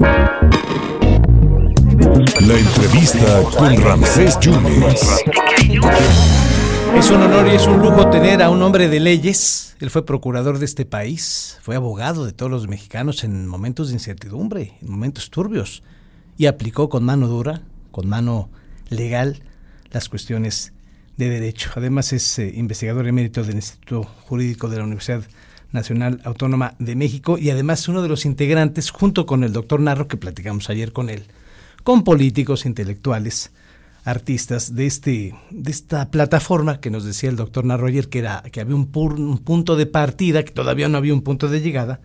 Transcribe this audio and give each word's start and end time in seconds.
La 0.00 0.18
entrevista 2.58 3.42
con 3.56 3.76
Ramsés 3.82 4.38
Yunes. 4.40 5.24
Es 6.96 7.10
un 7.10 7.22
honor 7.22 7.46
y 7.48 7.56
es 7.56 7.66
un 7.66 7.80
lujo 7.80 8.10
tener 8.10 8.42
a 8.42 8.50
un 8.50 8.62
hombre 8.62 8.88
de 8.88 9.00
leyes. 9.00 9.76
Él 9.80 9.90
fue 9.90 10.04
procurador 10.04 10.58
de 10.58 10.66
este 10.66 10.84
país, 10.84 11.58
fue 11.62 11.76
abogado 11.76 12.26
de 12.26 12.32
todos 12.32 12.50
los 12.50 12.68
mexicanos 12.68 13.24
en 13.24 13.46
momentos 13.46 13.88
de 13.88 13.94
incertidumbre, 13.94 14.74
en 14.82 14.90
momentos 14.90 15.30
turbios, 15.30 15.82
y 16.36 16.46
aplicó 16.46 16.88
con 16.88 17.04
mano 17.04 17.28
dura, 17.28 17.62
con 17.90 18.08
mano 18.08 18.50
legal, 18.90 19.42
las 19.90 20.08
cuestiones 20.08 20.72
de 21.16 21.30
derecho. 21.30 21.70
Además 21.74 22.12
es 22.12 22.38
eh, 22.38 22.52
investigador 22.54 23.06
emérito 23.06 23.42
del 23.44 23.56
Instituto 23.56 24.04
Jurídico 24.04 24.68
de 24.68 24.76
la 24.78 24.84
Universidad 24.84 25.22
Nacional 25.76 26.20
Autónoma 26.24 26.74
de 26.80 26.96
México 26.96 27.38
y 27.38 27.50
además 27.50 27.86
uno 27.88 28.02
de 28.02 28.08
los 28.08 28.24
integrantes, 28.24 28.90
junto 28.90 29.26
con 29.26 29.44
el 29.44 29.52
doctor 29.52 29.78
Narro, 29.78 30.08
que 30.08 30.16
platicamos 30.16 30.68
ayer 30.70 30.92
con 30.92 31.08
él, 31.08 31.26
con 31.84 32.02
políticos, 32.02 32.66
intelectuales, 32.66 33.52
artistas 34.04 34.74
de 34.74 34.86
este 34.86 35.34
de 35.50 35.70
esta 35.70 36.10
plataforma 36.10 36.80
que 36.80 36.90
nos 36.90 37.04
decía 37.04 37.28
el 37.28 37.36
doctor 37.36 37.64
Narro 37.64 37.88
ayer 37.88 38.08
que 38.08 38.20
era 38.20 38.42
que 38.52 38.60
había 38.60 38.76
un, 38.76 38.90
un 38.92 39.38
punto 39.38 39.76
de 39.76 39.86
partida, 39.86 40.44
que 40.44 40.52
todavía 40.52 40.88
no 40.88 40.98
había 40.98 41.14
un 41.14 41.22
punto 41.22 41.48
de 41.48 41.60
llegada, 41.60 42.00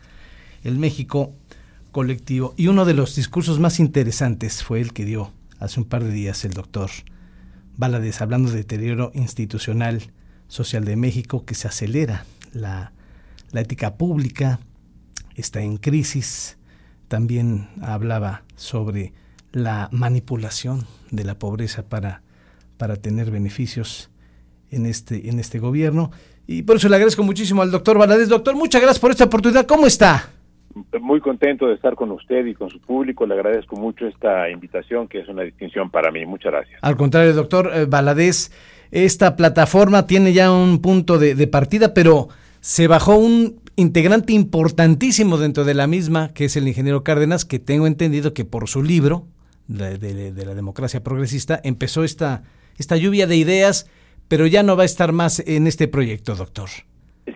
el 0.64 0.78
México 0.78 1.34
colectivo. 1.92 2.54
Y 2.58 2.68
uno 2.68 2.86
de 2.86 2.94
los 2.94 3.16
discursos 3.16 3.60
más 3.60 3.80
interesantes 3.80 4.64
fue 4.64 4.82
el 4.82 4.94
que 4.94 5.06
dio 5.06 5.32
hace 5.60 5.80
un 5.80 5.86
par 5.86 6.04
de 6.04 6.12
días 6.12 6.44
el 6.46 6.54
doctor 6.54 6.90
Valadez, 7.78 8.22
hablando 8.22 8.50
de 8.52 8.58
deterioro 8.58 9.12
institucional 9.14 10.12
social 10.48 10.86
de 10.86 10.96
México, 10.96 11.46
que 11.46 11.56
se 11.56 11.68
acelera 11.68 12.26
la 12.54 12.92
la 13.52 13.62
ética 13.62 13.96
pública 13.96 14.60
está 15.36 15.62
en 15.62 15.78
crisis. 15.78 16.58
También 17.08 17.68
hablaba 17.82 18.44
sobre 18.56 19.14
la 19.52 19.90
manipulación 19.92 20.86
de 21.10 21.26
la 21.26 21.38
pobreza 21.38 21.84
para, 21.84 22.22
para 22.78 22.96
tener 22.96 23.32
beneficios 23.32 24.10
en 24.70 24.86
este, 24.86 25.30
en 25.30 25.40
este 25.40 25.60
gobierno. 25.60 26.12
Y 26.48 26.64
por 26.64 26.78
eso 26.78 26.90
le 26.90 26.96
agradezco 26.96 27.24
muchísimo 27.24 27.62
al 27.62 27.72
doctor 27.72 27.98
Valadez. 27.98 28.30
Doctor, 28.30 28.56
muchas 28.56 28.82
gracias 28.82 29.00
por 29.00 29.12
esta 29.12 29.26
oportunidad. 29.26 29.66
¿Cómo 29.66 29.86
está? 29.86 30.30
Muy 31.02 31.20
contento 31.20 31.68
de 31.68 31.76
estar 31.76 31.96
con 31.96 32.12
usted 32.12 32.46
y 32.46 32.54
con 32.54 32.70
su 32.70 32.80
público. 32.80 33.26
Le 33.26 33.34
agradezco 33.34 33.76
mucho 33.76 34.08
esta 34.08 34.50
invitación, 34.50 35.10
que 35.10 35.20
es 35.20 35.28
una 35.28 35.44
distinción 35.44 35.90
para 35.90 36.12
mí. 36.12 36.26
Muchas 36.26 36.54
gracias. 36.54 36.80
Al 36.82 36.96
contrario, 36.96 37.34
doctor 37.34 37.72
eh, 37.74 37.86
Valadez, 37.86 38.52
esta 38.90 39.36
plataforma 39.36 40.08
tiene 40.08 40.32
ya 40.32 40.50
un 40.52 40.82
punto 40.82 41.20
de, 41.20 41.36
de 41.36 41.48
partida, 41.48 41.94
pero 41.94 42.30
se 42.62 42.88
bajó 42.88 43.18
un 43.18 43.60
integrante 43.76 44.34
importantísimo 44.34 45.38
dentro 45.38 45.66
de 45.66 45.74
la 45.74 45.88
misma, 45.88 46.34
que 46.34 46.46
es 46.46 46.56
el 46.56 46.68
ingeniero 46.68 47.04
Cárdenas, 47.04 47.44
que 47.44 47.60
tengo 47.60 47.88
entendido 47.88 48.34
que 48.34 48.46
por 48.46 48.70
su 48.70 48.84
libro 48.84 49.26
de, 49.68 50.32
la 50.46 50.54
democracia 50.54 51.04
progresista 51.04 51.60
empezó 51.64 52.04
esta, 52.04 52.44
esta 52.78 52.98
lluvia 52.98 53.26
de 53.26 53.36
ideas, 53.36 53.90
pero 54.28 54.46
ya 54.46 54.62
no 54.62 54.76
va 54.76 54.84
a 54.84 54.86
estar 54.86 55.12
más 55.12 55.40
en 55.40 55.66
este 55.66 55.88
proyecto, 55.88 56.36
doctor. 56.36 56.70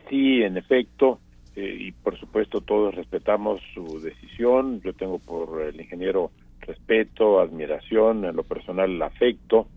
Sí, 0.10 0.44
en 0.44 0.58
efecto, 0.58 1.20
eh, 1.56 1.76
y 1.80 1.92
por 1.92 2.20
supuesto 2.20 2.62
todos 2.62 2.94
respetamos 2.94 3.62
su 3.74 4.00
decisión. 4.02 4.82
Yo 4.82 4.94
tengo 4.94 5.18
por 5.18 5.62
el 5.62 5.82
ingeniero 5.82 6.32
respeto, 6.62 7.40
admiración, 7.40 8.26
en 8.26 8.36
lo 8.36 8.44
personal 8.44 9.02
afecto, 9.02 9.68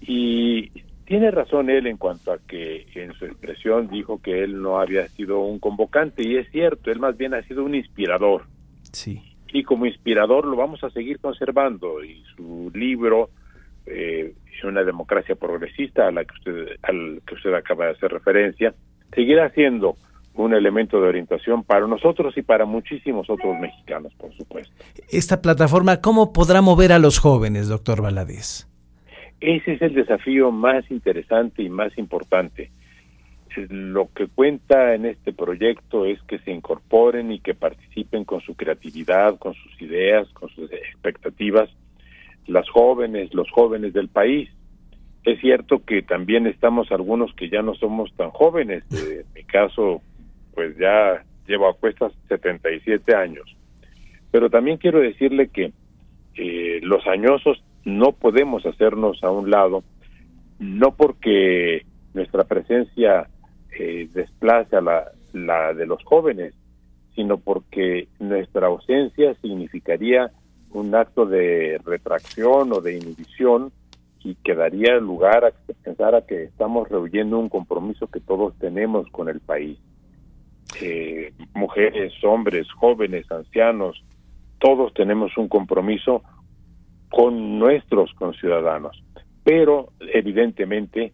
y 0.00 0.70
tiene 1.10 1.32
razón 1.32 1.70
él 1.70 1.88
en 1.88 1.96
cuanto 1.96 2.30
a 2.30 2.38
que 2.38 2.86
en 2.94 3.12
su 3.14 3.24
expresión 3.24 3.88
dijo 3.88 4.22
que 4.22 4.44
él 4.44 4.62
no 4.62 4.78
había 4.78 5.08
sido 5.08 5.40
un 5.40 5.58
convocante 5.58 6.22
y 6.22 6.36
es 6.36 6.48
cierto, 6.52 6.92
él 6.92 7.00
más 7.00 7.16
bien 7.16 7.34
ha 7.34 7.42
sido 7.42 7.64
un 7.64 7.74
inspirador. 7.74 8.44
Sí. 8.92 9.20
Y 9.52 9.64
como 9.64 9.86
inspirador 9.86 10.46
lo 10.46 10.54
vamos 10.54 10.84
a 10.84 10.90
seguir 10.90 11.18
conservando 11.18 12.04
y 12.04 12.22
su 12.36 12.70
libro 12.72 13.30
eh, 13.86 14.34
una 14.62 14.84
democracia 14.84 15.34
progresista 15.34 16.06
a 16.06 16.12
la 16.12 16.24
que 16.24 16.34
usted 16.34 16.76
al 16.82 17.20
que 17.26 17.34
usted 17.34 17.54
acaba 17.54 17.86
de 17.86 17.92
hacer 17.92 18.12
referencia 18.12 18.72
seguirá 19.12 19.50
siendo 19.50 19.96
un 20.34 20.54
elemento 20.54 21.00
de 21.00 21.08
orientación 21.08 21.64
para 21.64 21.88
nosotros 21.88 22.36
y 22.36 22.42
para 22.42 22.66
muchísimos 22.66 23.28
otros 23.28 23.58
mexicanos, 23.58 24.12
por 24.14 24.32
supuesto. 24.36 24.72
Esta 25.10 25.42
plataforma, 25.42 26.00
¿cómo 26.00 26.32
podrá 26.32 26.62
mover 26.62 26.92
a 26.92 27.00
los 27.00 27.18
jóvenes, 27.18 27.66
doctor 27.66 28.00
Valadez? 28.00 28.69
Ese 29.40 29.72
es 29.72 29.82
el 29.82 29.94
desafío 29.94 30.50
más 30.50 30.90
interesante 30.90 31.62
y 31.62 31.70
más 31.70 31.96
importante. 31.96 32.70
Lo 33.68 34.08
que 34.14 34.28
cuenta 34.28 34.94
en 34.94 35.06
este 35.06 35.32
proyecto 35.32 36.04
es 36.04 36.22
que 36.22 36.38
se 36.40 36.52
incorporen 36.52 37.32
y 37.32 37.40
que 37.40 37.54
participen 37.54 38.24
con 38.24 38.40
su 38.42 38.54
creatividad, 38.54 39.38
con 39.38 39.54
sus 39.54 39.82
ideas, 39.82 40.28
con 40.34 40.50
sus 40.50 40.70
expectativas, 40.72 41.68
las 42.46 42.68
jóvenes, 42.68 43.34
los 43.34 43.50
jóvenes 43.50 43.92
del 43.92 44.08
país. 44.08 44.50
Es 45.24 45.40
cierto 45.40 45.84
que 45.84 46.02
también 46.02 46.46
estamos 46.46 46.92
algunos 46.92 47.34
que 47.34 47.48
ya 47.48 47.62
no 47.62 47.74
somos 47.74 48.12
tan 48.14 48.30
jóvenes. 48.30 48.84
En 48.92 49.24
mi 49.34 49.42
caso, 49.44 50.02
pues 50.54 50.76
ya 50.78 51.24
llevo 51.46 51.68
a 51.68 51.74
cuestas 51.74 52.12
77 52.28 53.14
años. 53.14 53.56
Pero 54.30 54.48
también 54.48 54.76
quiero 54.76 55.00
decirle 55.00 55.48
que 55.48 55.72
eh, 56.36 56.80
los 56.82 57.06
añosos 57.06 57.62
no 57.84 58.12
podemos 58.12 58.64
hacernos 58.66 59.22
a 59.22 59.30
un 59.30 59.50
lado, 59.50 59.82
no 60.58 60.92
porque 60.92 61.86
nuestra 62.14 62.44
presencia 62.44 63.28
eh, 63.78 64.08
desplace 64.12 64.76
a 64.76 64.80
la, 64.80 65.12
la 65.32 65.72
de 65.74 65.86
los 65.86 66.02
jóvenes, 66.04 66.54
sino 67.14 67.38
porque 67.38 68.08
nuestra 68.18 68.66
ausencia 68.66 69.34
significaría 69.42 70.30
un 70.72 70.94
acto 70.94 71.26
de 71.26 71.80
retracción 71.84 72.72
o 72.72 72.80
de 72.80 72.96
inhibición 72.96 73.72
y 74.22 74.34
que 74.36 74.54
daría 74.54 74.96
lugar 74.96 75.44
a 75.44 75.52
pensar 75.82 76.14
a 76.14 76.26
que 76.26 76.44
estamos 76.44 76.88
rehuyendo 76.88 77.38
un 77.38 77.48
compromiso 77.48 78.06
que 78.06 78.20
todos 78.20 78.54
tenemos 78.58 79.08
con 79.10 79.28
el 79.28 79.40
país. 79.40 79.78
Eh, 80.80 81.32
mujeres, 81.54 82.12
hombres, 82.22 82.70
jóvenes, 82.72 83.30
ancianos, 83.32 84.02
todos 84.58 84.92
tenemos 84.94 85.36
un 85.36 85.48
compromiso 85.48 86.22
con 87.10 87.58
nuestros 87.58 88.12
conciudadanos. 88.14 89.02
Pero 89.44 89.90
evidentemente 90.00 91.12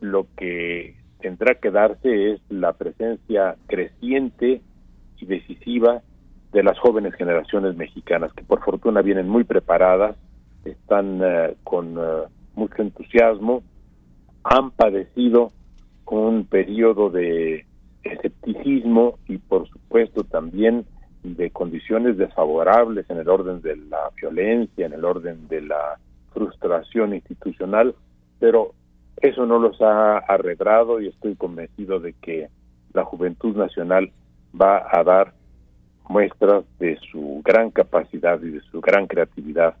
lo 0.00 0.26
que 0.36 0.96
tendrá 1.20 1.54
que 1.54 1.70
darse 1.70 2.32
es 2.32 2.40
la 2.50 2.74
presencia 2.74 3.56
creciente 3.66 4.60
y 5.18 5.26
decisiva 5.26 6.02
de 6.52 6.62
las 6.62 6.78
jóvenes 6.78 7.14
generaciones 7.14 7.76
mexicanas, 7.76 8.32
que 8.32 8.44
por 8.44 8.62
fortuna 8.62 9.02
vienen 9.02 9.28
muy 9.28 9.44
preparadas, 9.44 10.16
están 10.64 11.20
eh, 11.22 11.56
con 11.64 11.98
eh, 11.98 12.28
mucho 12.54 12.82
entusiasmo, 12.82 13.62
han 14.44 14.70
padecido 14.70 15.50
un 16.06 16.44
periodo 16.46 17.10
de 17.10 17.66
escepticismo 18.02 19.18
y 19.26 19.38
por 19.38 19.68
supuesto 19.68 20.24
también 20.24 20.84
de 21.24 21.50
condiciones 21.50 22.18
desfavorables 22.18 23.08
en 23.08 23.18
el 23.18 23.28
orden 23.28 23.62
de 23.62 23.76
la 23.76 24.10
violencia, 24.14 24.86
en 24.86 24.92
el 24.92 25.04
orden 25.04 25.48
de 25.48 25.62
la 25.62 25.98
frustración 26.32 27.14
institucional, 27.14 27.94
pero 28.38 28.74
eso 29.16 29.46
no 29.46 29.58
los 29.58 29.80
ha 29.80 30.18
arredrado 30.18 31.00
y 31.00 31.08
estoy 31.08 31.34
convencido 31.34 31.98
de 31.98 32.12
que 32.12 32.48
la 32.92 33.04
Juventud 33.04 33.56
Nacional 33.56 34.12
va 34.60 34.86
a 34.90 35.02
dar 35.02 35.32
muestras 36.08 36.64
de 36.78 36.98
su 37.10 37.40
gran 37.42 37.70
capacidad 37.70 38.40
y 38.42 38.50
de 38.50 38.60
su 38.70 38.80
gran 38.80 39.06
creatividad 39.06 39.74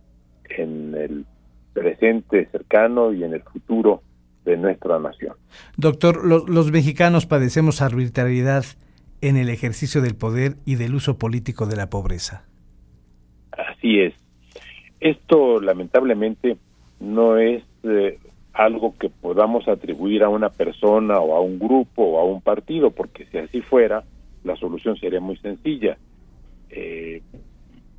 en 0.48 0.94
el 0.94 1.26
presente 1.74 2.48
cercano 2.50 3.12
y 3.12 3.22
en 3.22 3.34
el 3.34 3.42
futuro 3.42 4.02
de 4.44 4.56
nuestra 4.56 4.98
nación. 4.98 5.34
Doctor, 5.76 6.24
los 6.24 6.70
mexicanos 6.70 7.26
padecemos 7.26 7.82
arbitrariedad 7.82 8.64
en 9.28 9.38
el 9.38 9.48
ejercicio 9.48 10.02
del 10.02 10.16
poder 10.16 10.56
y 10.66 10.74
del 10.74 10.94
uso 10.94 11.18
político 11.18 11.64
de 11.64 11.76
la 11.76 11.88
pobreza. 11.88 12.44
Así 13.52 14.00
es. 14.00 14.12
Esto 15.00 15.60
lamentablemente 15.60 16.58
no 17.00 17.38
es 17.38 17.62
eh, 17.84 18.18
algo 18.52 18.94
que 18.98 19.08
podamos 19.08 19.66
atribuir 19.66 20.24
a 20.24 20.28
una 20.28 20.50
persona 20.50 21.20
o 21.20 21.36
a 21.36 21.40
un 21.40 21.58
grupo 21.58 22.02
o 22.02 22.20
a 22.20 22.24
un 22.24 22.42
partido, 22.42 22.90
porque 22.90 23.24
si 23.26 23.38
así 23.38 23.62
fuera, 23.62 24.04
la 24.44 24.56
solución 24.56 24.96
sería 24.98 25.20
muy 25.20 25.38
sencilla. 25.38 25.96
Eh, 26.68 27.22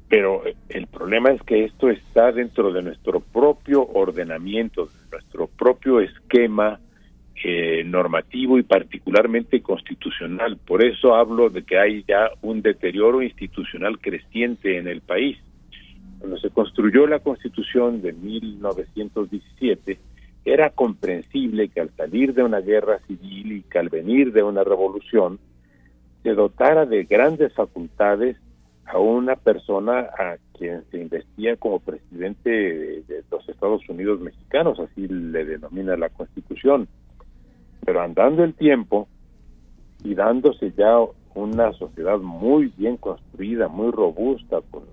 pero 0.08 0.44
el 0.70 0.86
problema 0.86 1.32
es 1.32 1.42
que 1.42 1.66
esto 1.66 1.90
está 1.90 2.32
dentro 2.32 2.72
de 2.72 2.84
nuestro 2.84 3.20
propio 3.20 3.88
ordenamiento, 3.88 4.90
nuestro 5.12 5.48
propio 5.48 6.02
esquema 6.02 6.80
eh, 7.44 7.84
normativo 7.86 8.58
y 8.58 8.64
particularmente 8.64 9.62
constitucional. 9.62 10.58
Por 10.58 10.84
eso 10.84 11.16
hablo 11.16 11.50
de 11.50 11.64
que 11.64 11.78
hay 11.78 12.04
ya 12.08 12.30
un 12.42 12.62
deterioro 12.62 13.22
institucional 13.22 14.00
creciente 14.00 14.78
en 14.78 14.88
el 14.88 15.02
país. 15.02 15.38
Cuando 16.20 16.38
se 16.38 16.50
construyó 16.50 17.06
la 17.08 17.20
Constitución 17.20 18.02
de 18.02 18.14
1917, 18.14 20.00
era 20.46 20.70
comprensible 20.70 21.70
que 21.70 21.82
al 21.82 21.90
salir 21.96 22.34
de 22.34 22.44
una 22.44 22.62
guerra 22.62 23.00
civil 23.08 23.52
y 23.52 23.62
que 23.64 23.80
al 23.80 23.90
venir 23.90 24.32
de 24.32 24.44
una 24.44 24.64
revolución, 24.64 25.40
se 26.24 26.34
dotara 26.34 26.86
de 26.86 27.04
grandes 27.04 27.54
facultades 27.54 28.38
a 28.86 28.98
una 29.00 29.36
persona 29.36 30.00
a 30.18 30.38
quien 30.58 30.84
se 30.90 31.00
investiga 31.02 31.56
como 31.58 31.80
presidente 31.80 32.50
de 32.50 33.24
los 33.30 33.48
Estados 33.50 33.82
Unidos 33.90 34.22
mexicanos, 34.22 34.80
así 34.80 35.08
le 35.08 35.46
denomina 35.46 35.98
la 35.98 36.10
Constitución. 36.10 36.88
Pero 37.86 38.02
andando 38.02 38.44
el 38.44 38.54
tiempo 38.56 39.08
y 40.04 40.16
dándose 40.16 40.74
ya 40.76 41.00
una 41.36 41.74
sociedad 41.74 42.18
muy 42.20 42.74
bien 42.78 42.98
construida, 42.98 43.68
muy 43.68 43.92
robusta, 43.92 44.62
con 44.72 44.84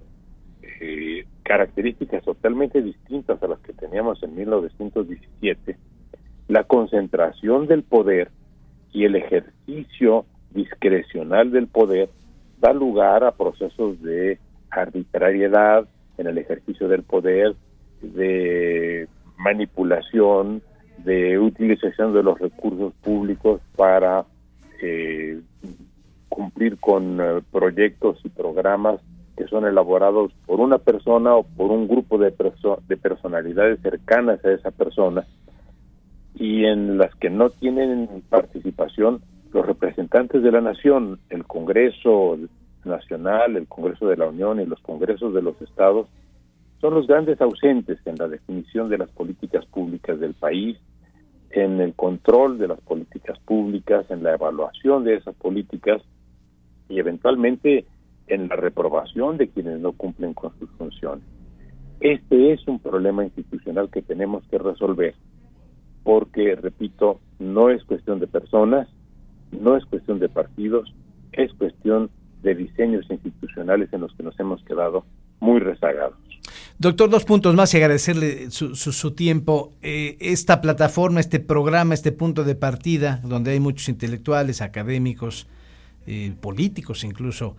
eh, 0.81 1.25
características 1.43 2.25
totalmente 2.25 2.83
distintas 2.83 3.43
a 3.43 3.49
las 3.49 3.61
que 3.61 3.73
teníamos 3.73 4.23
en 4.23 4.35
1917, 4.35 5.77
la 6.49 6.65
concentración 6.65 7.67
del 7.67 7.83
poder 7.83 8.31
y 8.93 9.05
el 9.05 9.17
ejercicio 9.17 10.27
discrecional 10.51 11.51
del 11.51 11.69
poder 11.69 12.11
da 12.61 12.73
lugar 12.73 13.25
a 13.25 13.33
procesos 13.33 14.01
de 14.03 14.39
arbitrariedad 14.71 15.89
en 16.19 16.27
el 16.27 16.39
ejercicio 16.39 16.89
del 16.89 17.03
poder, 17.03 17.55
de 18.01 19.09
manipulación, 19.37 20.63
de 21.05 21.39
utilización 21.39 22.13
de 22.13 22.23
los 22.23 22.39
recursos 22.39 22.93
públicos 23.03 23.61
para 23.77 24.25
eh, 24.81 25.41
cumplir 26.29 26.79
con 26.79 27.21
eh, 27.21 27.43
proyectos 27.51 28.19
y 28.25 28.29
programas 28.29 29.01
que 29.37 29.47
son 29.49 29.67
elaborados 29.67 30.33
por 30.47 30.61
una 30.61 30.79
persona 30.79 31.35
o 31.35 31.43
por 31.43 31.71
un 31.71 31.89
grupo 31.89 32.19
de, 32.19 32.35
de 32.89 32.97
personalidades 32.97 33.81
cercanas 33.81 34.45
a 34.45 34.53
esa 34.53 34.71
persona 34.71 35.25
y 36.35 36.65
en 36.65 36.99
las 36.99 37.15
que 37.17 37.31
no 37.31 37.51
tienen 37.51 38.09
participación 38.29 39.23
los 39.53 39.67
representantes 39.67 40.43
de 40.43 40.51
la 40.51 40.61
nación, 40.61 41.19
el 41.29 41.45
Congreso 41.45 42.39
Nacional, 42.85 43.57
el 43.57 43.69
Congreso 43.69 44.09
de 44.09 44.17
la 44.17 44.29
Unión 44.29 44.61
y 44.61 44.67
los 44.67 44.81
Congresos 44.81 45.35
de 45.35 45.43
los 45.43 45.61
Estados, 45.61 46.09
son 46.81 46.95
los 46.95 47.07
grandes 47.07 47.41
ausentes 47.41 47.99
en 48.07 48.17
la 48.17 48.29
definición 48.29 48.89
de 48.89 48.99
las 48.99 49.11
políticas 49.11 49.65
públicas 49.67 50.19
del 50.19 50.35
país, 50.35 50.79
en 51.53 51.81
el 51.81 51.95
control 51.95 52.59
de 52.59 52.69
las 52.69 52.81
políticas 52.81 53.39
públicas, 53.41 54.07
en 54.11 54.23
la 54.23 54.35
evaluación 54.35 55.05
de 55.05 55.17
esas 55.17 55.35
políticas 55.37 56.03
y 56.89 56.99
eventualmente 56.99 57.87
en 58.27 58.49
la 58.49 58.57
reprobación 58.57 59.37
de 59.37 59.49
quienes 59.49 59.81
no 59.81 59.93
cumplen 59.93 60.35
con 60.35 60.59
sus 60.59 60.71
funciones. 60.73 61.25
Este 62.01 62.53
es 62.53 62.67
un 62.67 62.81
problema 62.81 63.25
institucional 63.25 63.91
que 63.91 64.03
tenemos 64.03 64.43
que 64.49 64.59
resolver 64.59 65.15
porque, 66.03 66.57
repito, 66.57 67.21
no 67.39 67.71
es 67.71 67.85
cuestión 67.85 68.19
de 68.19 68.27
personas, 68.27 68.89
no 69.53 69.77
es 69.77 69.85
cuestión 69.85 70.19
de 70.19 70.29
partidos, 70.29 70.93
es 71.33 71.53
cuestión 71.55 72.11
de 72.43 72.55
diseños 72.55 73.09
institucionales 73.09 73.93
en 73.93 74.01
los 74.01 74.13
que 74.15 74.23
nos 74.23 74.39
hemos 74.41 74.65
quedado 74.65 75.05
muy 75.41 75.61
rezagados. 75.61 76.19
Doctor, 76.83 77.09
dos 77.11 77.25
puntos 77.25 77.55
más 77.55 77.73
y 77.75 77.77
agradecerle 77.77 78.51
su, 78.51 78.75
su, 78.75 79.11
tiempo. 79.13 79.73
Eh, 79.83 80.17
esta 80.19 80.61
plataforma, 80.61 81.21
este 81.21 81.39
programa, 81.39 81.95
este 81.95 82.11
punto 82.11 82.43
de 82.43 82.57
partida, 82.57 83.21
donde 83.23 83.53
hay 83.53 83.61
muchos 83.61 83.89
intelectuales, 83.89 84.61
académicos, 84.61 85.47
eh, 86.09 86.33
políticos 86.41 87.05
incluso, 87.05 87.55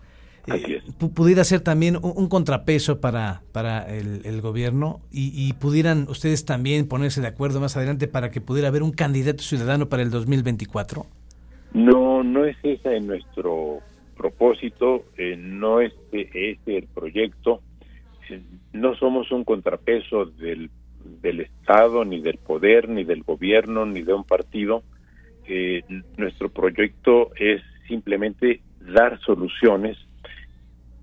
eh, 0.46 0.82
pudiera 1.14 1.42
ser 1.42 1.62
también 1.62 1.96
un, 2.02 2.28
contrapeso 2.28 3.00
para, 3.00 3.40
para 3.52 3.88
el, 3.88 4.42
gobierno 4.42 5.00
y, 5.10 5.32
y, 5.34 5.54
pudieran 5.54 6.06
ustedes 6.10 6.44
también 6.44 6.86
ponerse 6.86 7.22
de 7.22 7.28
acuerdo 7.28 7.60
más 7.60 7.78
adelante 7.78 8.08
para 8.08 8.30
que 8.30 8.42
pudiera 8.42 8.68
haber 8.68 8.82
un 8.82 8.92
candidato 8.92 9.42
ciudadano 9.42 9.88
para 9.88 10.02
el 10.02 10.10
2024? 10.10 11.06
No, 11.72 12.22
no 12.22 12.44
es 12.44 12.58
ese 12.62 13.00
nuestro 13.00 13.80
propósito, 14.14 15.04
eh, 15.16 15.36
no 15.36 15.80
es 15.80 15.92
ese 16.12 16.58
el 16.66 16.86
proyecto, 16.94 17.60
no 18.72 18.94
somos 18.96 19.30
un 19.30 19.44
contrapeso 19.44 20.26
del, 20.26 20.70
del 21.22 21.40
Estado, 21.40 22.04
ni 22.04 22.20
del 22.20 22.38
poder, 22.38 22.88
ni 22.88 23.04
del 23.04 23.22
gobierno, 23.22 23.86
ni 23.86 24.02
de 24.02 24.14
un 24.14 24.24
partido. 24.24 24.82
Eh, 25.46 25.82
nuestro 26.16 26.48
proyecto 26.48 27.30
es 27.36 27.62
simplemente 27.88 28.60
dar 28.80 29.20
soluciones 29.20 29.98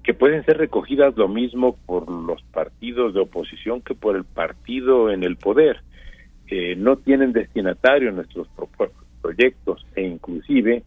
que 0.04 0.14
pueden 0.14 0.44
ser 0.46 0.58
recogidas 0.58 1.16
lo 1.16 1.28
mismo 1.28 1.78
por 1.86 2.10
los 2.10 2.42
partidos 2.44 3.14
de 3.14 3.20
oposición 3.20 3.82
que 3.82 3.94
por 3.94 4.16
el 4.16 4.26
partido 4.26 5.12
en 5.12 5.24
el 5.24 5.38
poder. 5.38 5.82
no 6.78 6.98
tienen 6.98 7.32
destinatario 7.32 8.12
nuestros 8.12 8.48
proyectos 9.22 9.86
e 9.96 10.02
inclusive, 10.02 10.84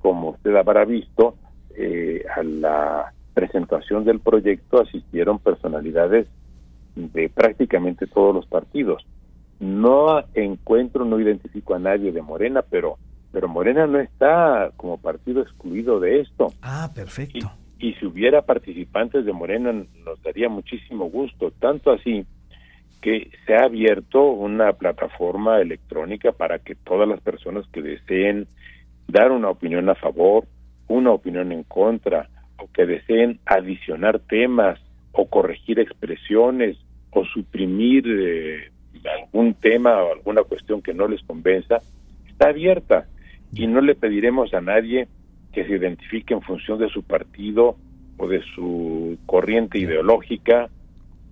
como 0.00 0.30
usted 0.30 0.54
habrá 0.56 0.84
visto, 0.84 1.36
eh, 1.76 2.24
a 2.36 2.42
la 2.42 3.12
presentación 3.34 4.04
del 4.04 4.20
proyecto 4.20 4.80
asistieron 4.80 5.38
personalidades 5.38 6.26
de 6.94 7.28
prácticamente 7.28 8.06
todos 8.06 8.34
los 8.34 8.46
partidos. 8.46 9.04
No 9.60 10.24
encuentro, 10.34 11.04
no 11.04 11.20
identifico 11.20 11.74
a 11.74 11.78
nadie 11.78 12.12
de 12.12 12.22
Morena, 12.22 12.62
pero 12.62 12.98
pero 13.32 13.48
Morena 13.48 13.88
no 13.88 13.98
está 13.98 14.70
como 14.76 14.96
partido 14.96 15.42
excluido 15.42 15.98
de 15.98 16.20
esto. 16.20 16.52
Ah, 16.62 16.92
perfecto. 16.94 17.50
Y, 17.80 17.88
y 17.88 17.94
si 17.94 18.06
hubiera 18.06 18.42
participantes 18.42 19.24
de 19.24 19.32
Morena 19.32 19.72
nos 19.72 20.22
daría 20.22 20.48
muchísimo 20.48 21.06
gusto, 21.06 21.50
tanto 21.58 21.90
así 21.90 22.24
que 23.02 23.32
se 23.44 23.54
ha 23.54 23.64
abierto 23.64 24.22
una 24.22 24.72
plataforma 24.72 25.60
electrónica 25.60 26.30
para 26.30 26.60
que 26.60 26.76
todas 26.76 27.08
las 27.08 27.20
personas 27.20 27.66
que 27.72 27.82
deseen 27.82 28.46
dar 29.08 29.32
una 29.32 29.50
opinión 29.50 29.90
a 29.90 29.94
favor, 29.94 30.46
una 30.88 31.10
opinión 31.10 31.52
en 31.52 31.64
contra, 31.64 32.30
o 32.58 32.70
que 32.72 32.86
deseen 32.86 33.40
adicionar 33.46 34.20
temas 34.20 34.80
o 35.12 35.26
corregir 35.26 35.78
expresiones 35.78 36.76
o 37.10 37.24
suprimir 37.24 38.04
eh, 38.06 38.70
algún 39.20 39.54
tema 39.54 40.02
o 40.02 40.12
alguna 40.12 40.42
cuestión 40.42 40.82
que 40.82 40.94
no 40.94 41.08
les 41.08 41.22
convenza, 41.22 41.78
está 42.28 42.48
abierta. 42.48 43.06
Y 43.52 43.68
no 43.68 43.80
le 43.80 43.94
pediremos 43.94 44.52
a 44.52 44.60
nadie 44.60 45.06
que 45.52 45.64
se 45.64 45.76
identifique 45.76 46.34
en 46.34 46.42
función 46.42 46.78
de 46.78 46.88
su 46.88 47.04
partido 47.04 47.76
o 48.16 48.26
de 48.26 48.42
su 48.54 49.16
corriente 49.26 49.78
ideológica 49.78 50.68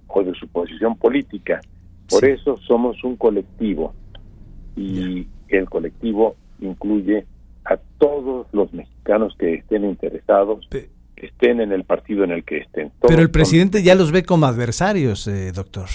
o 0.07 0.23
de 0.23 0.35
su 0.35 0.47
posición 0.49 0.97
política. 0.97 1.61
Por 2.09 2.25
eso 2.25 2.59
somos 2.59 3.03
un 3.03 3.17
colectivo. 3.17 3.95
Y 4.77 5.27
el 5.49 5.69
colectivo 5.69 6.37
incluye 6.61 7.27
a 7.65 7.77
todos 7.99 8.47
los 8.53 8.73
mexicanos 8.73 9.35
que 9.39 9.55
estén 9.55 9.85
interesados, 9.85 10.69
estén 11.17 11.61
en 11.61 11.73
el 11.73 11.85
partido 11.85 12.25
en 12.25 12.33
el 12.33 12.45
que 12.45 12.59
estén. 12.59 12.91
pero 13.01 13.23
el 13.23 13.31
presidente 13.31 13.83
ya 13.83 13.95
los 13.95 14.13
ve 14.13 14.25
como 14.25 14.47
adversarios, 14.47 15.27
eh, 15.29 15.53
doctor. 15.53 15.89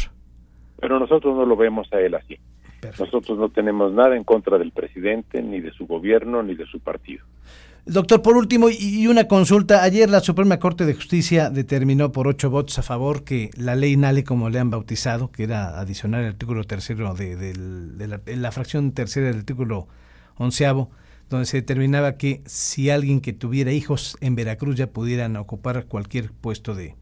Pero 0.79 0.99
nosotros 0.99 1.35
no 1.35 1.45
lo 1.45 1.55
vemos 1.55 1.91
a 1.91 1.99
él 1.99 2.15
así. 2.15 2.37
Nosotros 2.99 3.37
no 3.37 3.49
tenemos 3.49 3.91
nada 3.91 4.15
en 4.15 4.23
contra 4.23 4.57
del 4.57 4.71
presidente, 4.71 5.41
ni 5.41 5.59
de 5.59 5.71
su 5.71 5.87
gobierno, 5.87 6.43
ni 6.43 6.55
de 6.55 6.65
su 6.67 6.79
partido. 6.79 7.25
Doctor, 7.85 8.21
por 8.21 8.35
último, 8.35 8.67
y 8.69 9.07
una 9.07 9.29
consulta. 9.29 9.81
Ayer 9.81 10.09
la 10.09 10.19
Suprema 10.19 10.59
Corte 10.59 10.85
de 10.85 10.93
Justicia 10.93 11.49
determinó 11.49 12.11
por 12.11 12.27
ocho 12.27 12.49
votos 12.49 12.77
a 12.79 12.83
favor 12.83 13.23
que 13.23 13.49
la 13.57 13.75
ley 13.75 13.95
NALE, 13.95 14.25
como 14.25 14.49
le 14.49 14.59
han 14.59 14.69
bautizado, 14.69 15.31
que 15.31 15.43
era 15.43 15.79
adicionar 15.79 16.21
el 16.21 16.27
artículo 16.27 16.65
tercero 16.65 17.13
de, 17.13 17.53
la, 18.35 18.51
fracción 18.51 18.91
tercera 18.91 19.27
del 19.27 19.37
artículo 19.37 19.87
onceavo, 20.35 20.89
donde 21.29 21.45
se 21.45 21.57
determinaba 21.57 22.17
que 22.17 22.41
si 22.45 22.89
alguien 22.89 23.21
que 23.21 23.33
tuviera 23.33 23.71
hijos 23.71 24.17
en 24.21 24.35
Veracruz 24.35 24.75
ya 24.75 24.87
pudieran 24.87 25.35
ocupar 25.35 25.85
cualquier 25.85 26.31
puesto 26.31 26.75
de 26.75 26.95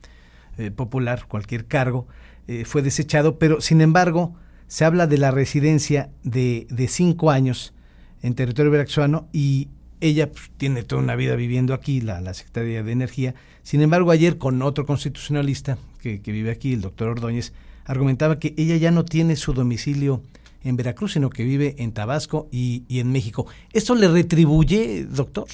eh, 0.57 0.71
popular, 0.71 1.25
cualquier 1.27 1.65
cargo, 1.65 2.07
eh, 2.47 2.65
fue 2.65 2.81
desechado, 2.81 3.37
pero 3.37 3.61
sin 3.61 3.81
embargo 3.81 4.35
se 4.67 4.85
habla 4.85 5.07
de 5.07 5.17
la 5.17 5.31
residencia 5.31 6.09
de, 6.23 6.67
de 6.69 6.87
cinco 6.87 7.31
años 7.31 7.73
en 8.21 8.33
territorio 8.33 8.71
veracruzano 8.71 9.27
y 9.31 9.69
ella 10.01 10.31
pues, 10.31 10.51
tiene 10.57 10.83
toda 10.83 11.01
una 11.01 11.15
vida 11.15 11.35
viviendo 11.35 11.73
aquí, 11.73 12.01
la, 12.01 12.21
la 12.21 12.33
Secretaría 12.33 12.83
de 12.83 12.91
Energía. 12.91 13.35
Sin 13.63 13.81
embargo, 13.81 14.11
ayer 14.11 14.37
con 14.37 14.61
otro 14.61 14.85
constitucionalista 14.85 15.77
que, 16.01 16.19
vive 16.31 16.51
aquí, 16.51 16.73
el 16.73 16.81
doctor 16.81 17.09
Ordóñez, 17.09 17.53
argumentaba 17.85 18.39
que 18.39 18.53
ella 18.57 18.77
ya 18.77 18.91
no 18.91 19.05
tiene 19.05 19.35
su 19.35 19.53
domicilio 19.53 20.21
en 20.65 20.75
Veracruz, 20.75 21.13
sino 21.13 21.29
que 21.29 21.43
vive 21.43 21.75
en 21.77 21.93
Tabasco 21.93 22.47
y, 22.51 22.83
en 22.89 23.11
México. 23.11 23.47
¿Esto 23.71 23.95
le 23.95 24.07
retribuye, 24.07 25.05
doctor? 25.05 25.45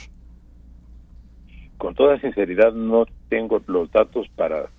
Con 1.77 1.94
toda 1.96 2.20
sinceridad, 2.20 2.74
no 2.74 3.06
tengo 3.30 3.62
los 3.68 3.91
datos 3.91 4.27
para 4.36 4.70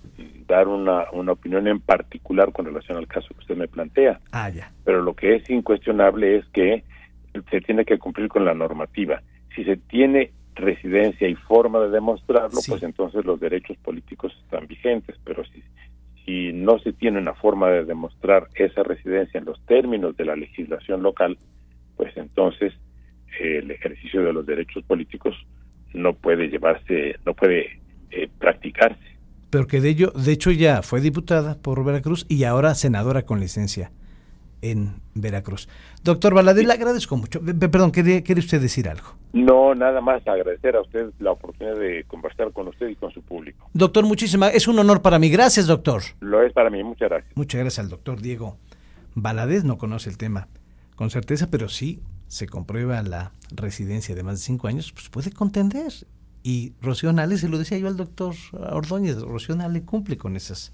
dar 0.47 0.67
una, 0.67 1.05
una 1.11 1.31
opinión 1.33 1.67
en 1.67 1.79
particular 1.79 2.51
con 2.51 2.65
relación 2.65 2.97
al 2.97 3.07
caso 3.07 3.29
que 3.29 3.39
usted 3.39 3.57
me 3.57 3.67
plantea. 3.67 4.19
Ah, 4.31 4.49
ya. 4.49 4.71
Pero 4.83 5.01
lo 5.01 5.13
que 5.13 5.35
es 5.35 5.49
incuestionable 5.49 6.37
es 6.37 6.45
que 6.47 6.83
se 7.49 7.61
tiene 7.61 7.85
que 7.85 7.97
cumplir 7.97 8.27
con 8.27 8.45
la 8.45 8.53
normativa 8.53 9.21
si 9.55 9.63
se 9.63 9.77
tiene 9.77 10.31
residencia 10.55 11.27
y 11.27 11.35
forma 11.35 11.79
de 11.79 11.89
demostrarlo, 11.89 12.59
pues 12.67 12.83
entonces 12.83 13.25
los 13.25 13.39
derechos 13.39 13.77
políticos 13.77 14.35
están 14.43 14.67
vigentes, 14.67 15.15
pero 15.23 15.43
si, 15.45 15.63
si 16.25 16.53
no 16.53 16.79
se 16.79 16.93
tiene 16.93 17.19
una 17.19 17.33
forma 17.33 17.69
de 17.69 17.85
demostrar 17.85 18.47
esa 18.55 18.83
residencia 18.83 19.37
en 19.37 19.45
los 19.45 19.63
términos 19.65 20.15
de 20.15 20.25
la 20.25 20.35
legislación 20.35 21.03
local, 21.03 21.37
pues 21.97 22.15
entonces 22.17 22.73
el 23.39 23.69
ejercicio 23.71 24.23
de 24.23 24.33
los 24.33 24.45
derechos 24.45 24.83
políticos 24.83 25.35
no 25.93 26.13
puede 26.13 26.47
llevarse, 26.47 27.15
no 27.25 27.33
puede 27.33 27.79
eh, 28.11 28.29
practicarse. 28.39 29.01
Pero 29.49 29.67
que 29.67 29.81
de 29.81 29.89
ello, 29.89 30.11
de 30.11 30.31
hecho 30.31 30.51
ya 30.51 30.81
fue 30.81 31.01
diputada 31.01 31.61
por 31.61 31.83
Veracruz 31.83 32.25
y 32.29 32.43
ahora 32.45 32.73
senadora 32.73 33.23
con 33.23 33.39
licencia 33.39 33.91
en 34.63 35.01
Veracruz. 35.13 35.67
Doctor 36.03 36.33
Valadez, 36.33 36.65
le 36.65 36.73
agradezco 36.73 37.17
mucho. 37.17 37.41
Perdón, 37.41 37.91
¿quiere, 37.91 38.23
¿quiere 38.23 38.39
usted 38.39 38.61
decir 38.61 38.89
algo? 38.89 39.15
No, 39.33 39.75
nada 39.75 39.99
más 40.01 40.25
agradecer 40.27 40.75
a 40.75 40.81
usted 40.81 41.11
la 41.19 41.31
oportunidad 41.31 41.75
de 41.75 42.05
conversar 42.05 42.51
con 42.53 42.69
usted 42.69 42.87
y 42.87 42.95
con 42.95 43.11
su 43.11 43.21
público. 43.21 43.69
Doctor, 43.73 44.05
muchísimas, 44.05 44.55
es 44.55 44.67
un 44.67 44.79
honor 44.79 45.01
para 45.01 45.19
mí. 45.19 45.29
Gracias, 45.29 45.67
doctor. 45.67 46.01
Lo 46.21 46.41
es 46.41 46.53
para 46.53 46.69
mí, 46.69 46.83
muchas 46.83 47.09
gracias. 47.09 47.35
Muchas 47.35 47.59
gracias 47.59 47.83
al 47.83 47.89
doctor 47.89 48.21
Diego 48.21 48.57
Valadez, 49.15 49.63
no 49.63 49.77
conoce 49.77 50.09
el 50.09 50.17
tema 50.17 50.47
con 50.95 51.09
certeza, 51.09 51.49
pero 51.51 51.69
sí 51.69 52.01
se 52.27 52.47
comprueba 52.47 53.01
la 53.03 53.31
residencia 53.51 54.15
de 54.15 54.23
más 54.23 54.39
de 54.39 54.45
cinco 54.45 54.67
años, 54.67 54.91
pues 54.91 55.09
puede 55.09 55.31
contender. 55.31 55.91
Y 56.41 56.73
Rocío 56.81 57.13
Nale, 57.13 57.37
se 57.37 57.47
lo 57.47 57.57
decía 57.57 57.77
yo 57.77 57.87
al 57.87 57.97
doctor 57.97 58.35
Ordóñez, 58.53 59.21
Rocío 59.21 59.55
Nale 59.55 59.83
cumple 59.83 60.17
con 60.17 60.35
esas 60.35 60.73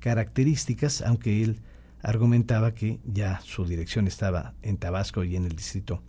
características, 0.00 1.02
aunque 1.02 1.42
él 1.42 1.60
argumentaba 2.04 2.74
que 2.74 3.00
ya 3.04 3.40
su 3.40 3.64
dirección 3.64 4.06
estaba 4.06 4.54
en 4.62 4.76
Tabasco 4.76 5.24
y 5.24 5.36
en 5.36 5.46
el 5.46 5.56
Distrito 5.56 6.02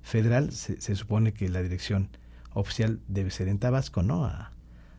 Federal. 0.00 0.52
Se, 0.52 0.96
supone 0.96 1.34
que 1.34 1.48
la 1.48 1.62
dirección 1.62 2.08
oficial 2.54 3.00
debe 3.08 3.30
ser 3.30 3.48
en 3.48 3.58
Tabasco, 3.58 4.02
¿no? 4.02 4.24
A, 4.24 4.52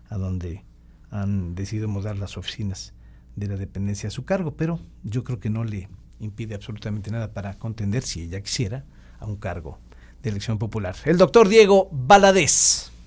a 0.09 0.17
donde 0.17 0.65
han 1.09 1.55
decidido 1.55 1.87
mudar 1.87 2.17
las 2.17 2.37
oficinas 2.37 2.93
de 3.35 3.47
la 3.47 3.55
dependencia 3.55 4.09
a 4.09 4.11
su 4.11 4.25
cargo, 4.25 4.55
pero 4.55 4.79
yo 5.03 5.23
creo 5.23 5.39
que 5.39 5.49
no 5.49 5.63
le 5.63 5.87
impide 6.19 6.55
absolutamente 6.55 7.09
nada 7.09 7.33
para 7.33 7.57
contender, 7.57 8.03
si 8.03 8.23
ella 8.23 8.41
quisiera, 8.41 8.85
a 9.19 9.25
un 9.25 9.37
cargo 9.37 9.79
de 10.21 10.29
elección 10.29 10.57
popular. 10.57 10.95
El 11.05 11.17
doctor 11.17 11.47
Diego 11.47 11.89
Baladés. 11.91 12.92